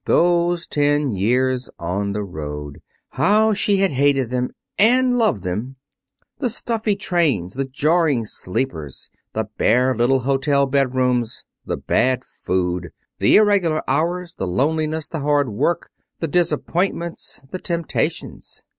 Those 0.05 0.65
ten 0.65 1.11
years 1.11 1.69
on 1.77 2.13
the 2.13 2.23
road! 2.23 2.81
How 3.11 3.53
she 3.53 3.77
had 3.81 3.91
hated 3.91 4.31
them 4.31 4.49
and 4.79 5.15
loved 5.15 5.43
them. 5.43 5.75
The 6.39 6.49
stuffy 6.49 6.95
trains, 6.95 7.53
the 7.53 7.65
jarring 7.65 8.25
sleepers, 8.25 9.11
the 9.33 9.45
bare 9.59 9.93
little 9.93 10.21
hotel 10.21 10.65
bedrooms, 10.65 11.43
the 11.67 11.77
bad 11.77 12.23
food, 12.25 12.89
the 13.19 13.35
irregular 13.35 13.83
hours, 13.87 14.33
the 14.33 14.47
loneliness, 14.47 15.07
the 15.07 15.19
hard 15.19 15.49
work, 15.49 15.91
the 16.17 16.27
disappointments, 16.27 17.43
the 17.51 17.59
temptations. 17.59 18.63